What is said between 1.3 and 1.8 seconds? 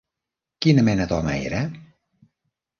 era?